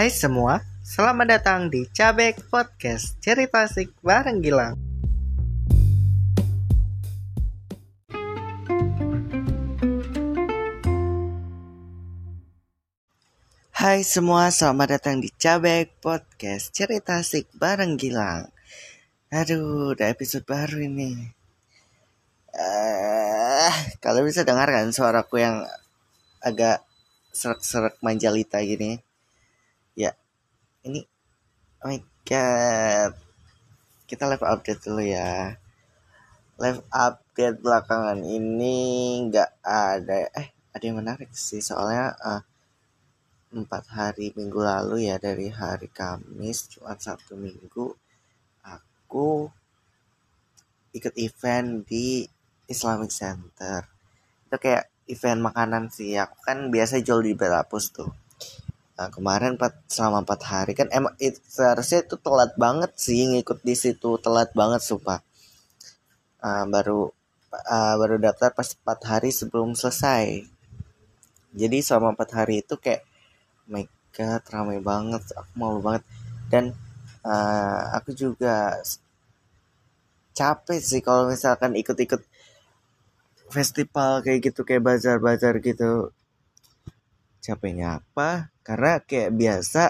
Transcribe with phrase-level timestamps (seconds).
[0.00, 4.72] Hai semua, selamat datang di Cabek Podcast Cerita Asik bareng Gilang.
[13.76, 18.48] Hai semua, selamat datang di Cabek Podcast Cerita Asik bareng Gilang.
[19.28, 21.28] Aduh, udah episode baru ini.
[22.56, 23.68] Uh,
[24.00, 25.68] kalian bisa dengar kan suaraku yang
[26.40, 26.88] agak
[27.36, 29.09] serak-serak manjalita gini?
[29.98, 30.14] Ya,
[30.86, 31.02] ini,
[31.82, 33.12] oh my god,
[34.06, 35.58] kita live update dulu ya.
[36.62, 38.78] Live update belakangan ini
[39.26, 42.42] nggak ada, eh ada yang menarik sih soalnya uh,
[43.50, 47.90] empat hari minggu lalu ya dari hari Kamis, Jumat, Sabtu, Minggu
[48.62, 49.50] aku
[50.94, 52.22] ikut event di
[52.70, 53.90] Islamic Center.
[54.46, 56.14] Itu kayak event makanan sih.
[56.14, 58.29] Aku kan biasa jual di Belapus tuh
[59.00, 63.64] nah, kemarin empat selama empat hari kan emang itu seharusnya itu telat banget sih ngikut
[63.64, 65.24] di situ telat banget sumpah.
[66.44, 67.08] Uh, baru
[67.48, 70.44] uh, baru daftar pas empat hari sebelum selesai.
[71.56, 73.00] Jadi selama empat hari itu kayak
[73.64, 76.04] oh my god ramai banget aku malu banget.
[76.52, 76.76] Dan
[77.24, 78.76] uh, aku juga
[80.36, 82.20] capek sih kalau misalkan ikut-ikut
[83.48, 86.14] festival kayak gitu kayak bazar-bazar gitu
[87.50, 88.54] capeknya apa?
[88.62, 89.82] Karena kayak biasa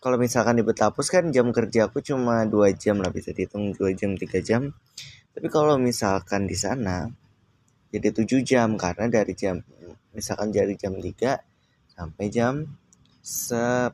[0.00, 3.92] kalau misalkan di Betapus kan jam kerja aku cuma dua jam lah bisa dihitung dua
[3.92, 4.72] jam tiga jam.
[5.36, 7.12] Tapi kalau misalkan di sana
[7.92, 9.60] jadi tujuh jam karena dari jam
[10.16, 11.12] misalkan dari jam 3
[11.92, 12.64] sampai jam
[13.20, 13.92] 10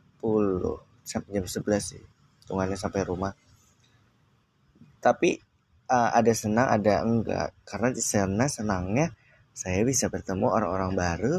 [1.03, 2.03] sampai jam 11 sih
[2.43, 3.35] hitungannya sampai rumah.
[5.03, 5.35] Tapi
[5.91, 7.51] uh, ada senang ada enggak?
[7.67, 9.11] Karena di sana senangnya
[9.51, 11.35] saya bisa bertemu orang-orang baru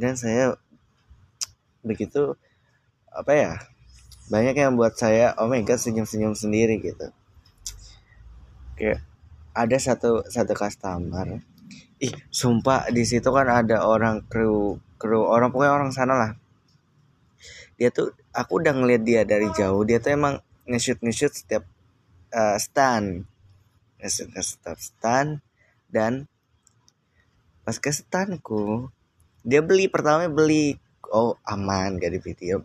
[0.00, 0.56] dan saya
[1.82, 2.38] begitu
[3.12, 3.52] apa ya
[4.32, 7.10] banyak yang buat saya oh my god senyum-senyum sendiri gitu.
[8.78, 9.04] Kayak
[9.52, 11.42] ada satu satu customer
[12.02, 16.32] ih sumpah di situ kan ada orang kru kru orang pokoknya orang sana lah.
[17.76, 21.64] Dia tuh aku udah ngeliat dia dari jauh dia tuh emang nge-shoot nge-shoot setiap
[22.32, 23.28] uh, stand.
[24.02, 25.44] Setiap stand
[25.92, 26.26] dan
[27.62, 28.90] pas ke standku
[29.46, 30.78] dia beli pertama beli
[31.12, 32.64] oh aman gak di video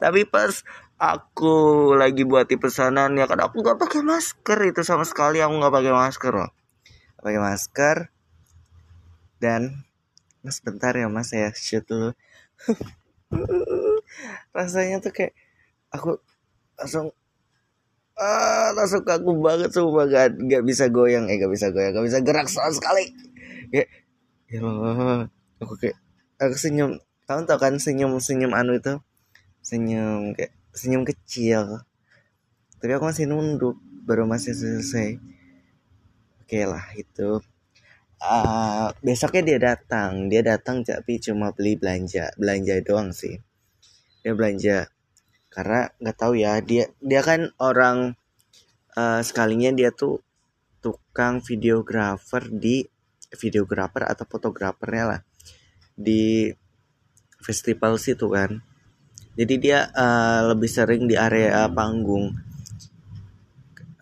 [0.00, 0.64] tapi pas
[0.96, 5.44] aku lagi buat pesanan ya kan aku nggak pakai masker itu sama sekali.
[5.44, 6.50] Aku nggak pakai masker loh
[7.20, 7.96] pakai masker.
[9.40, 9.84] Dan
[10.40, 12.16] mas bentar ya mas saya shoot dulu.
[14.56, 15.36] Rasanya tuh kayak
[15.92, 16.16] aku
[16.80, 17.12] langsung
[18.20, 21.92] ah langsung kaku banget semua gak, gak bisa goyang eh gak bisa goyang.
[21.92, 23.04] Gak bisa gerak sama sekali.
[23.68, 23.88] Kayak
[24.48, 24.60] ya
[25.60, 25.96] aku kayak
[26.40, 28.98] aku senyum kamu tau kan senyum senyum anu itu?
[29.62, 31.86] Senyum kayak senyum kecil.
[32.82, 35.22] Tapi aku masih nunduk baru masih selesai.
[36.42, 37.38] Oke lah itu
[38.18, 40.26] uh, besoknya dia datang.
[40.26, 42.34] Dia datang tapi cuma beli belanja.
[42.34, 43.38] Belanja doang sih.
[44.26, 44.90] Dia belanja.
[45.54, 48.18] Karena nggak tahu ya dia dia kan orang
[48.98, 50.18] uh, sekalinya dia tuh
[50.82, 52.82] tukang videografer di
[53.38, 55.20] videografer atau fotografernya lah.
[55.94, 56.50] Di
[57.40, 58.60] festival situ kan.
[59.34, 62.36] Jadi dia uh, lebih sering di area panggung.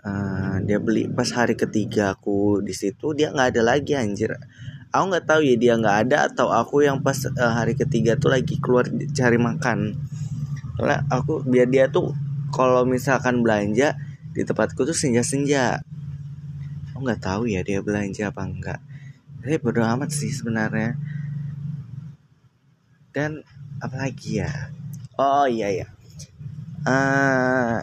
[0.02, 4.34] Uh, dia beli pas hari ketiga aku di situ dia nggak ada lagi anjir.
[4.90, 8.32] Aku nggak tahu ya dia nggak ada atau aku yang pas uh, hari ketiga tuh
[8.32, 9.94] lagi keluar cari makan.
[10.74, 12.14] Soalnya aku biar dia tuh
[12.50, 13.94] kalau misalkan belanja
[14.32, 15.84] di tempatku tuh senja-senja.
[16.94, 18.80] Aku nggak tahu ya dia belanja apa enggak
[19.38, 20.98] tapi bodo amat sih sebenarnya
[23.18, 23.42] dan
[23.82, 24.70] apalagi ya?
[25.18, 25.98] Oh iya ya
[26.88, 27.78] uh,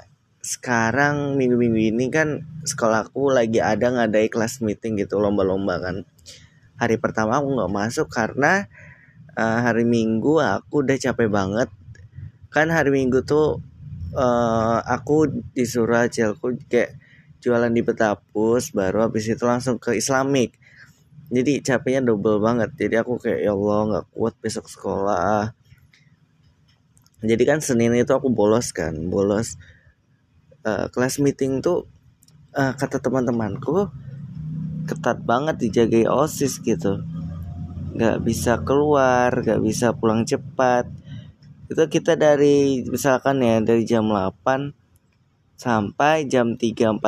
[0.45, 6.05] sekarang minggu-minggu ini kan sekolahku lagi ada ngadai kelas meeting gitu lomba-lomba kan.
[6.77, 8.69] Hari pertama aku nggak masuk karena
[9.33, 11.69] uh, hari minggu aku udah capek banget.
[12.53, 13.59] Kan hari minggu tuh
[14.13, 16.93] uh, aku disuruh aja aku kayak
[17.41, 20.57] jualan di Betapus baru habis itu langsung ke Islamik
[21.33, 22.69] jadi capeknya double banget.
[22.77, 25.57] Jadi aku kayak ya Allah nggak kuat besok sekolah.
[27.25, 29.57] Jadi kan Senin itu aku bolos kan bolos
[30.61, 31.89] uh, kelas meeting tuh
[32.53, 33.89] uh, kata teman-temanku
[34.85, 37.01] ketat banget dijagai osis gitu.
[37.97, 40.85] Nggak bisa keluar nggak bisa pulang cepat.
[41.65, 47.01] Itu kita dari misalkan ya dari jam 8 sampai jam 3.45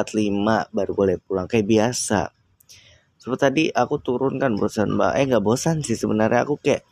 [0.73, 1.45] baru boleh pulang.
[1.45, 2.36] Kayak biasa
[3.27, 5.19] seperti tadi aku turun kan bosan mbak.
[5.19, 6.47] Eh nggak bosan sih sebenarnya.
[6.47, 6.87] Aku kayak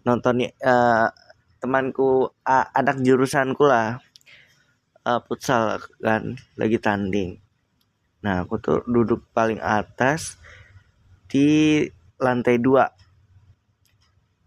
[0.00, 1.12] nonton uh,
[1.60, 4.00] temanku uh, anak jurusanku lah.
[5.04, 7.36] Uh, futsal kan lagi tanding.
[8.24, 10.40] Nah aku tuh duduk paling atas
[11.28, 11.84] di
[12.16, 12.88] lantai dua.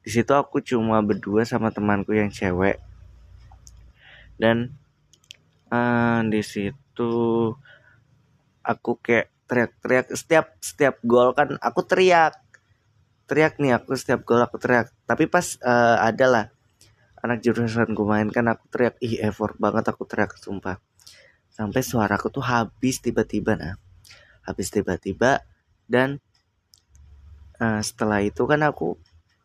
[0.01, 2.81] Di situ aku cuma berdua sama temanku yang cewek.
[4.41, 4.74] Dan
[5.69, 7.13] uh, di situ
[8.65, 10.15] aku kayak teriak-teriak.
[10.15, 12.39] Setiap setiap gol kan aku teriak.
[13.27, 14.95] Teriak nih aku setiap gol aku teriak.
[15.03, 16.45] Tapi pas uh, ada lah
[17.21, 20.80] anak jurusan gue main kan aku teriak ih effort banget aku teriak sumpah.
[21.51, 23.75] Sampai suaraku tuh habis tiba-tiba nah.
[24.48, 25.44] Habis tiba-tiba
[25.92, 26.24] dan
[27.59, 28.95] uh, setelah itu kan aku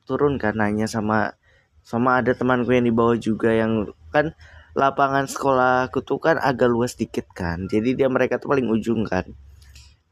[0.06, 1.34] turun kan nanya sama
[1.82, 4.38] sama ada temanku yang di bawah juga yang kan
[4.78, 7.66] lapangan sekolahku tuh kan agak luas dikit kan.
[7.66, 9.26] Jadi dia mereka tuh paling ujung kan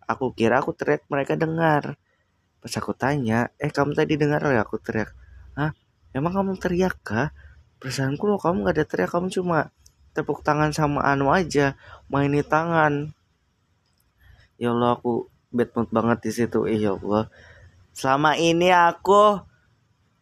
[0.05, 1.97] Aku kira aku teriak mereka dengar.
[2.61, 5.13] Pas aku tanya, eh kamu tadi dengar ya aku teriak.
[5.57, 5.73] Hah?
[6.17, 7.33] Emang kamu teriak kah?
[7.83, 9.69] Perasaanku loh kamu gak ada teriak, kamu cuma
[10.15, 11.77] tepuk tangan sama anu aja,
[12.09, 13.13] maini tangan.
[14.57, 16.65] Ya Allah aku bad mood banget di situ.
[16.71, 17.29] Eh ya Allah.
[17.95, 19.43] Selama ini aku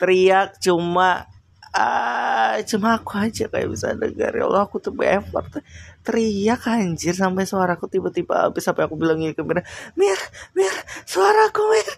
[0.00, 1.30] teriak cuma
[1.72, 4.32] ah cuma aku aja kayak bisa dengar.
[4.36, 5.64] Ya Allah aku tuh effort
[6.04, 8.64] teriak anjir sampai suaraku tiba-tiba habis.
[8.64, 9.64] Sampai aku bilang ke Mir
[9.96, 10.20] Mir
[10.52, 10.74] Mir
[11.08, 11.88] suaraku Mir.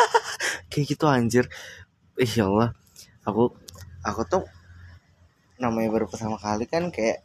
[0.72, 1.44] Kayak gitu anjir.
[2.16, 2.72] Ih, ya Allah.
[3.28, 3.52] Aku
[4.00, 4.44] aku tuh
[5.60, 7.24] namanya baru pertama kali kan kayak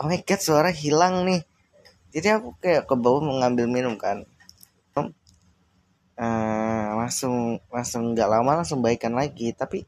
[0.00, 1.40] oh my god suara hilang nih.
[2.14, 4.28] Jadi aku kayak ke bawah mengambil minum kan.
[6.14, 9.50] Uh, langsung langsung nggak lama langsung baikan lagi.
[9.50, 9.82] Tapi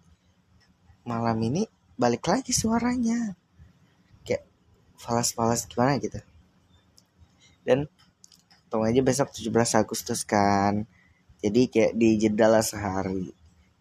[1.07, 1.63] malam ini
[1.95, 3.39] balik lagi suaranya.
[4.27, 4.45] Kayak
[4.99, 6.19] falas-falas gimana gitu.
[7.63, 7.87] Dan
[8.67, 10.85] tau aja besok 17 Agustus kan.
[11.41, 13.31] Jadi kayak di jeda lah sehari.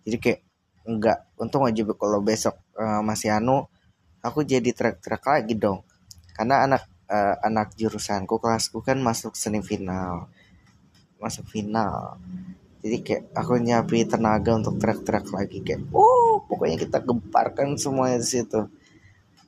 [0.06, 0.40] Jadi kayak
[0.86, 3.66] enggak untung aja kalau besok uh, masih anu
[4.22, 5.82] aku jadi trek-trek lagi dong.
[6.38, 10.30] Karena anak uh, anak jurusanku kelasku kan masuk semifinal.
[11.18, 12.22] Masuk final
[12.86, 18.30] jadi kayak aku nyapi tenaga untuk teriak-teriak lagi kayak oh pokoknya kita gemparkan semuanya di
[18.30, 18.70] situ.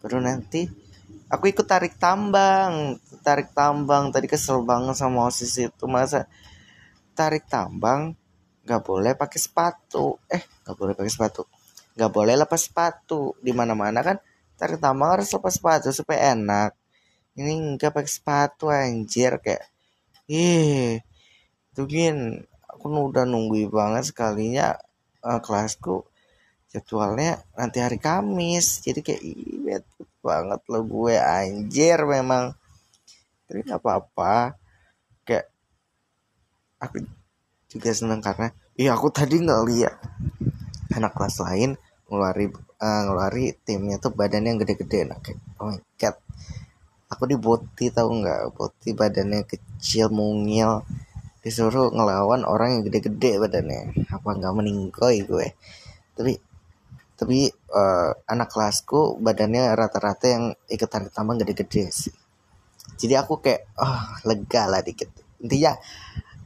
[0.02, 0.66] Baru nanti
[1.30, 2.98] aku ikut tarik tambang
[3.28, 4.08] tarik tambang.
[4.16, 5.84] Tadi kesel banget sama osis itu.
[5.92, 6.32] Masa
[7.12, 8.16] tarik tambang
[8.64, 10.16] nggak boleh pakai sepatu.
[10.32, 11.44] Eh nggak boleh pakai sepatu.
[12.00, 13.36] Nggak boleh lepas sepatu.
[13.44, 14.18] Di mana mana kan
[14.56, 16.72] tarik tambang harus lepas sepatu supaya enak.
[17.36, 19.68] Ini nggak pakai sepatu anjir kayak
[20.32, 21.00] ih
[21.76, 22.48] tuh gin
[22.78, 24.78] aku udah nungguin banget sekalinya
[25.26, 26.06] uh, kelasku
[26.70, 28.86] jadwalnya nanti hari Kamis.
[28.86, 29.78] Jadi kayak iya
[30.22, 32.54] banget lo gue anjir memang.
[33.50, 34.54] Tapi nggak apa-apa.
[35.26, 35.50] Kayak
[36.78, 37.02] aku
[37.68, 39.96] juga seneng karena iya aku tadi nggak lihat
[40.94, 41.76] anak kelas lain
[42.08, 42.48] ngelari
[42.80, 45.10] uh, ngelari timnya tuh badannya yang gede-gede.
[45.10, 46.16] Nah kayak oh my god.
[47.08, 48.54] Aku di boti tahu nggak?
[48.54, 50.84] Boti badannya kecil mungil
[51.48, 53.96] disuruh ngelawan orang yang gede-gede badannya.
[54.12, 55.56] Apa nggak meninggoy gue?
[56.12, 56.36] Tapi
[57.18, 62.16] tapi uh, anak kelasku badannya rata-rata yang ikut tarik tambang gede-gede sih.
[63.00, 65.08] Jadi aku kayak oh lega lah dikit.
[65.40, 65.80] Intinya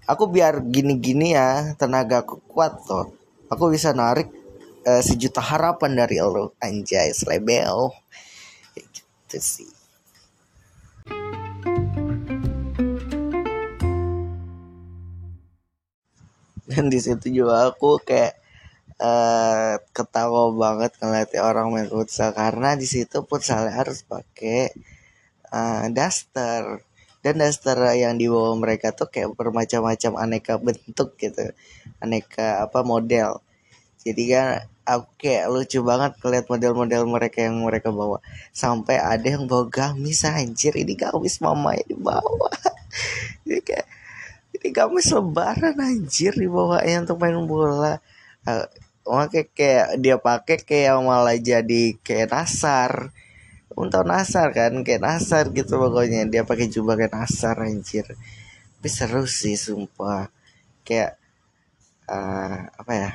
[0.06, 3.10] aku biar gini-gini ya tenaga aku kuat tuh
[3.50, 4.30] aku bisa narik
[4.86, 7.90] uh, sejuta harapan dari lo anjay selebel.
[8.78, 9.81] Gitu sih
[16.72, 18.34] dan di situ juga aku kayak
[19.02, 22.32] uh, ketawa banget ngeliat orang main futsal.
[22.32, 24.72] Karena di situ futsal harus pakai
[25.52, 26.86] uh, daster.
[27.22, 31.54] Dan daster yang dibawa mereka tuh kayak bermacam-macam aneka bentuk gitu.
[32.02, 33.42] Aneka apa model.
[34.02, 38.18] Jadi kan aku kayak lucu banget ngeliat model-model mereka yang mereka bawa.
[38.50, 40.74] Sampai ada yang bawa gamis anjir.
[40.74, 42.50] Ini gamis mama yang dibawa
[44.72, 48.00] ini gamis lebaran anjir dibawanya untuk main bola.
[49.04, 53.12] Kayak, kayak dia pakai kayak malah jadi kayak nasar.
[53.76, 54.80] Untuk nasar kan?
[54.88, 56.24] Kayak nasar gitu pokoknya.
[56.32, 58.08] Dia pakai jubah kayak nasar anjir.
[58.80, 60.32] Tapi seru sih sumpah.
[60.88, 61.20] Kayak
[62.08, 63.12] uh, apa ya?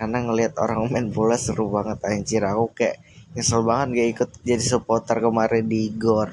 [0.00, 2.48] Karena ngelihat orang main bola seru banget anjir.
[2.48, 2.96] Aku kayak
[3.36, 6.32] nyesel banget gak ikut jadi supporter kemarin di Gor.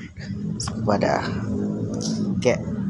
[0.87, 1.27] Pada
[2.39, 2.80] kayak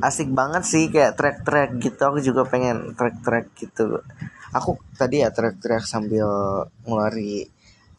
[0.00, 2.00] asik banget sih kayak track-track gitu.
[2.08, 4.00] Aku juga pengen track-track gitu.
[4.56, 6.28] Aku tadi ya track-track sambil
[6.88, 7.46] ngelari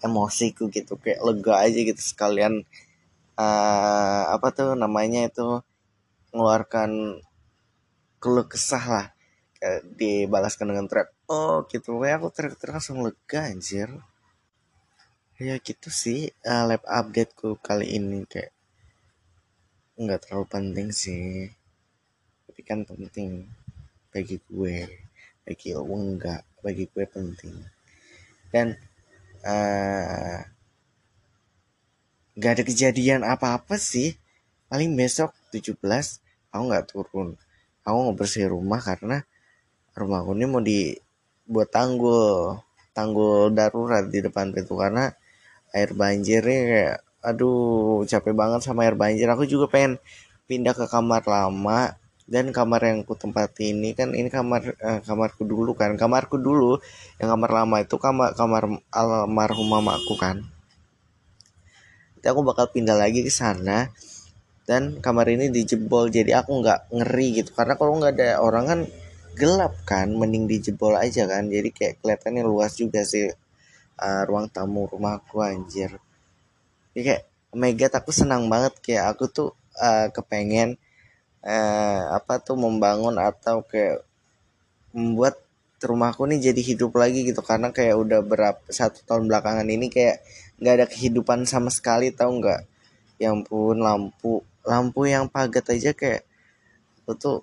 [0.03, 0.98] emosiku gitu.
[1.00, 2.65] Kayak lega aja gitu sekalian
[3.38, 5.62] uh, apa tuh namanya itu
[6.34, 7.22] mengeluarkan
[8.22, 9.08] keluh kesah lah.
[9.62, 12.01] Kayak dibalaskan dengan track oh gitu.
[12.03, 13.89] Ya aku teriak-teriak langsung lega anjir.
[15.41, 18.53] Ya gitu sih uh, lab updateku kali ini kayak
[20.01, 21.50] nggak terlalu penting sih
[22.72, 23.44] kan penting
[24.16, 24.88] bagi gue
[25.44, 27.51] bagi lo enggak bagi gue penting.
[28.48, 28.80] Dan
[29.44, 30.40] uh,
[32.40, 34.16] ada kejadian apa-apa sih.
[34.72, 35.84] Paling besok 17
[36.56, 37.36] aku nggak turun.
[37.84, 39.28] Aku ngebersih rumah karena
[39.92, 42.56] rumahku ini mau dibuat tanggul
[42.96, 45.12] tanggul darurat di depan pintu karena
[45.75, 49.28] air banjirnya kayak aduh capek banget sama air banjir.
[49.28, 50.00] Aku juga pengen
[50.48, 52.00] pindah ke kamar lama
[52.32, 56.00] dan kamar yang ku tempat ini kan ini kamar eh, kamarku dulu kan.
[56.00, 56.80] Kamarku dulu
[57.20, 60.40] yang kamar lama itu kamar kamar almarhum mamaku kan.
[62.16, 63.92] Jadi aku bakal pindah lagi ke sana
[64.64, 66.08] dan kamar ini dijebol.
[66.08, 67.52] Jadi aku nggak ngeri gitu.
[67.52, 68.80] Karena kalau nggak ada orang kan
[69.36, 70.16] gelap kan.
[70.16, 71.52] Mending dijebol aja kan.
[71.52, 73.28] Jadi kayak kelihatannya luas juga sih
[74.00, 76.00] uh, ruang tamu rumahku anjir.
[76.96, 77.22] Jadi kayak
[77.76, 78.80] god aku senang banget.
[78.80, 79.50] Kayak aku tuh
[79.84, 80.80] uh, kepengen
[81.46, 84.06] uh, apa tuh membangun atau kayak
[84.94, 85.42] membuat
[85.82, 87.42] rumahku nih jadi hidup lagi gitu.
[87.42, 90.22] Karena kayak udah berapa satu tahun belakangan ini kayak
[90.62, 92.62] nggak ada kehidupan sama sekali tau nggak?
[93.18, 96.22] Yang pun lampu lampu yang pagat aja kayak
[97.02, 97.38] aku tuh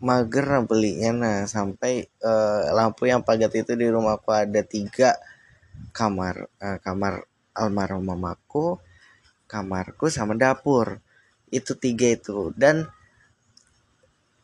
[0.00, 1.10] mager belinya.
[1.16, 5.16] Nah sampai uh, lampu yang pagat itu di rumahku ada tiga.
[5.92, 7.24] Kamar uh, kamar
[7.56, 8.76] almarhum mamaku
[9.48, 11.00] kamarku sama dapur.
[11.48, 12.52] Itu tiga itu.
[12.52, 12.84] Dan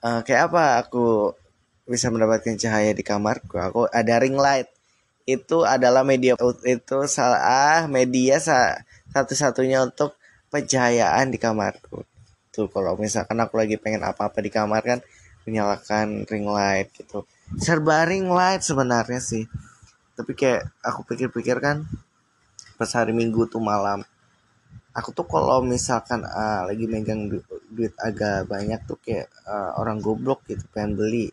[0.02, 1.32] uh, kayak apa aku
[1.86, 3.58] bisa mendapatkan cahaya di kamarku?
[3.58, 4.68] Aku ada ring light.
[5.22, 6.34] Itu adalah media
[6.66, 8.82] itu salah media sa,
[9.14, 10.18] satu-satunya untuk
[10.50, 12.02] pencahayaan di kamarku.
[12.52, 14.98] Tuh kalau misalkan aku lagi pengen apa-apa di kamar kan
[15.46, 17.24] menyalakan ring light gitu.
[17.56, 19.46] Serba ring light sebenarnya sih.
[20.18, 21.86] Tapi kayak aku pikir-pikir kan
[22.76, 24.02] pas hari minggu tuh malam
[24.92, 27.40] aku tuh kalau misalkan uh, lagi megang du
[27.72, 31.26] duit agak banyak tuh kayak uh, orang goblok gitu pengen beli.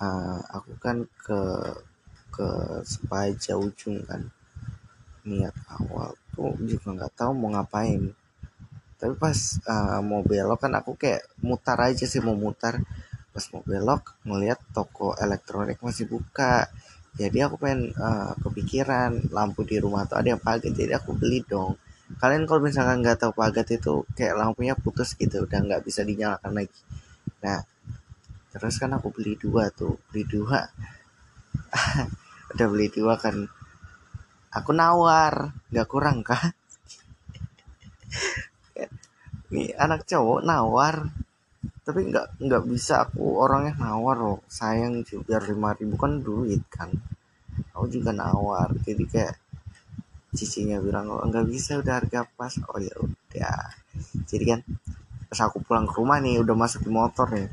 [0.00, 1.40] Uh, aku kan ke
[2.32, 2.48] ke
[2.84, 4.28] sepaja ujung kan.
[5.24, 8.12] Niat awal tuh juga nggak tahu mau ngapain.
[9.00, 12.76] Tapi pas uh, mau belok kan aku kayak mutar aja sih mau mutar.
[13.32, 16.68] Pas mau belok ngeliat toko elektronik masih buka.
[17.16, 21.44] Jadi aku pengen uh, kepikiran lampu di rumah tuh ada yang pagat jadi aku beli
[21.44, 21.76] dong
[22.20, 26.52] kalian kalau misalkan nggak tahu pagat itu kayak lampunya putus gitu udah nggak bisa dinyalakan
[26.58, 26.80] lagi.
[27.44, 27.60] Nah
[28.52, 30.60] terus kan aku beli dua tuh beli dua.
[32.52, 33.36] Udah beli dua kan.
[34.52, 36.52] Aku nawar nggak kurang kah
[39.52, 41.08] nih anak cowok nawar
[41.82, 44.40] tapi nggak nggak bisa aku orangnya nawar loh.
[44.46, 46.90] Sayang juga lima ribu kan duit kan.
[47.74, 49.34] Aku juga nawar jadi kayak
[50.32, 52.56] cicinya bilang oh nggak bisa udah harga pas.
[52.72, 53.60] Oh ya udah.
[54.24, 54.60] Jadi kan
[55.28, 57.48] pas aku pulang ke rumah nih udah masuk di motor nih.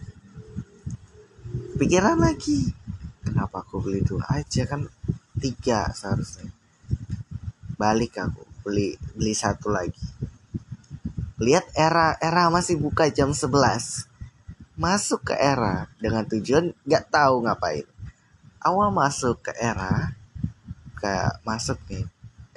[1.76, 2.72] Pikiran lagi.
[3.24, 4.24] Kenapa aku beli dua?
[4.32, 4.88] Aja kan
[5.40, 6.48] tiga seharusnya.
[7.76, 10.04] Balik aku beli beli satu lagi.
[11.40, 14.08] Lihat era era masih buka jam 11
[14.80, 17.88] masuk ke era dengan tujuan nggak tahu ngapain.
[18.64, 20.16] Awal masuk ke era
[21.00, 21.12] ke
[21.48, 22.08] masuk nih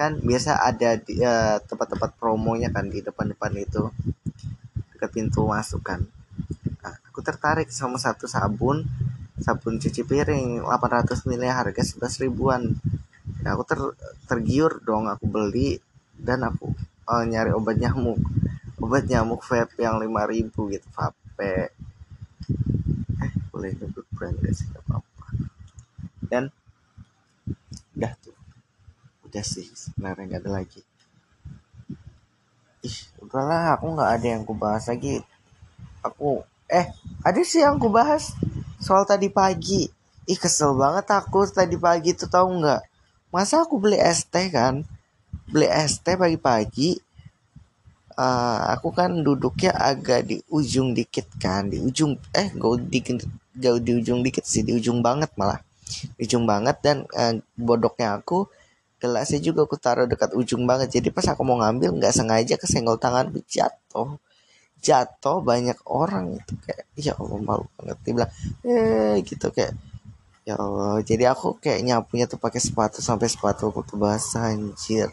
[0.02, 3.86] kan biasa ada di uh, tempat-tempat promonya kan di depan-depan itu.
[4.90, 6.02] Dekat pintu masuk kan.
[6.82, 8.82] Nah, aku tertarik sama satu sabun
[9.38, 12.74] sabun cuci piring 800 ml harga 11 ribuan.
[13.42, 13.80] Nah, aku ter
[14.26, 15.78] tergiur dong aku beli
[16.18, 16.74] dan aku
[17.06, 18.18] uh, nyari obat nyamuk.
[18.82, 21.54] Obat nyamuk vape yang 5000 gitu vape
[23.22, 24.66] eh boleh nyebut brand gak sih?
[24.74, 25.26] Apa-apa.
[26.26, 26.50] Dan
[27.94, 28.31] udah tuh
[29.32, 30.84] udah sih sebenarnya nggak ada lagi.
[32.84, 35.24] Ih udahlah aku nggak ada yang ku bahas lagi.
[36.04, 36.92] Aku eh
[37.24, 38.36] ada sih yang ku bahas
[38.76, 39.88] soal tadi pagi.
[40.28, 42.84] Ih kesel banget aku tadi pagi tuh tahu nggak?
[43.32, 44.84] Masa aku beli es teh kan?
[45.48, 47.00] Beli es teh pagi-pagi
[48.16, 53.00] uh, aku kan duduknya agak di ujung dikit kan di ujung eh gak di
[53.56, 55.64] jauh di ujung dikit sih di ujung banget malah.
[56.20, 58.48] Di ujung banget dan uh, bodoknya aku
[59.02, 61.02] gelasnya juga aku taruh dekat ujung banget.
[61.02, 64.14] Jadi pas aku mau ngambil nggak sengaja kesenggol tangan jatuh.
[64.78, 67.98] Jatuh banyak orang itu kayak ya Allah malu banget.
[68.06, 68.32] Dia bilang
[68.62, 69.74] eh gitu kayak
[70.46, 71.02] ya Allah.
[71.02, 75.10] Jadi aku kayak nyapunya tuh pakai sepatu sampai sepatu aku tuh basah anjir.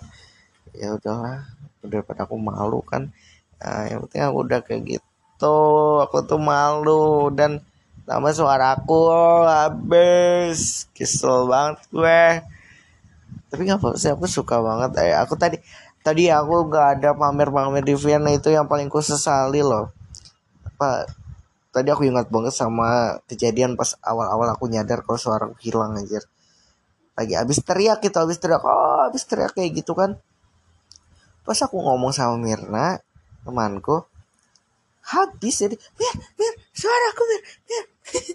[0.78, 1.50] Ya udahlah
[1.82, 3.10] daripada aku malu kan.
[3.58, 5.58] Nah, yang penting aku udah kayak gitu
[6.06, 7.34] aku tuh malu.
[7.34, 7.66] Dan
[8.10, 9.14] Nama suaraku
[9.46, 10.90] habis.
[10.98, 12.22] Kesel banget gue
[13.50, 14.92] Tapi gak apa sih aku suka banget.
[15.02, 15.58] Eh, Aku tadi
[16.00, 19.92] Tadi aku gak ada pamer-pamer di Vienna itu yang paling ku sesali loh.
[20.64, 21.06] Apa
[21.70, 26.26] Tadi aku ingat banget sama kejadian pas awal-awal aku nyadar kalau suara aku hilang anjir.
[27.14, 30.18] Lagi abis teriak gitu abis teriak Oh abis teriak kayak gitu kan.
[31.46, 32.98] Pas aku ngomong sama Mirna
[33.46, 34.02] Temanku
[35.10, 37.86] habis jadi mir mir suara aku mir mir.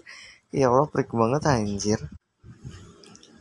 [0.63, 1.99] Ya Allah perik banget anjir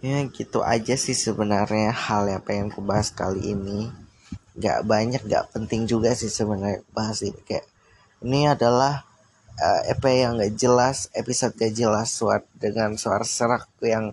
[0.04, 3.88] ya gitu aja sih sebenarnya hal yang pengen ku bahas kali ini.
[4.54, 7.40] Gak banyak gak penting juga sih sebenarnya bahas ini.
[7.48, 7.66] Kayak
[8.20, 9.08] ini adalah
[9.56, 14.12] uh, EP yang gak jelas episode gak jelas suara dengan suara serak yang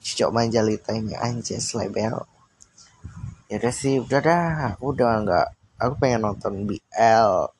[0.00, 2.24] cocok manjalita ini anjir label
[3.48, 4.46] ya udah sih udah dah.
[4.74, 5.46] Aku udah nggak
[5.78, 7.53] aku pengen nonton BL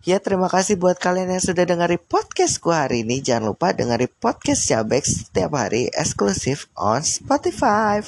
[0.00, 3.20] Ya terima kasih buat kalian yang sudah dengerin podcastku hari ini.
[3.20, 8.00] Jangan lupa dengerin podcast Jabex setiap hari eksklusif on Spotify.